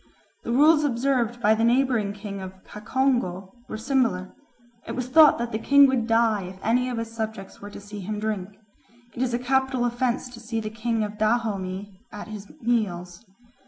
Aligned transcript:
The 0.43 0.51
rules 0.51 0.83
observed 0.83 1.39
by 1.41 1.53
the 1.53 1.63
neighbouring 1.63 2.11
king 2.11 2.41
of 2.41 2.63
Cacongo 2.63 3.53
were 3.69 3.77
similar; 3.77 4.33
it 4.87 4.93
was 4.95 5.07
thought 5.07 5.37
that 5.37 5.51
the 5.51 5.59
king 5.59 5.85
would 5.85 6.07
die 6.07 6.41
if 6.45 6.57
any 6.63 6.89
of 6.89 6.97
his 6.97 7.15
subjects 7.15 7.61
were 7.61 7.69
to 7.69 7.79
see 7.79 7.99
him 7.99 8.19
drink. 8.19 8.57
It 9.13 9.21
is 9.21 9.35
a 9.35 9.37
capital 9.37 9.85
offence 9.85 10.27
to 10.29 10.39
see 10.39 10.59
the 10.59 10.71
king 10.71 11.03
of 11.03 11.19
Dahomey 11.19 11.99
at 12.11 12.29
his 12.29 12.49
meals. 12.61 13.23